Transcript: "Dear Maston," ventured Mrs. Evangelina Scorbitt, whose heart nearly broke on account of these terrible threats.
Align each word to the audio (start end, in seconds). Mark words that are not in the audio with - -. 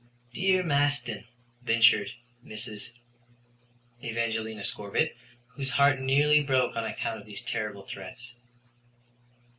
"Dear 0.33 0.63
Maston," 0.63 1.25
ventured 1.61 2.09
Mrs. 2.43 2.93
Evangelina 4.03 4.63
Scorbitt, 4.63 5.15
whose 5.49 5.69
heart 5.69 5.99
nearly 5.99 6.41
broke 6.41 6.75
on 6.75 6.85
account 6.85 7.19
of 7.19 7.27
these 7.27 7.41
terrible 7.43 7.83
threats. 7.83 8.33